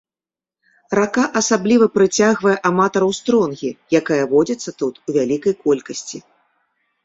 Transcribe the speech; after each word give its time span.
Рака 0.99 1.25
асабліва 1.41 1.85
прыцягвае 1.97 2.55
аматараў 2.71 3.13
стронгі, 3.19 3.69
якая 4.03 4.21
водзіцца 4.35 4.69
тут 4.83 4.93
у 5.07 5.19
вялікай 5.21 5.53
колькасці. 5.63 6.17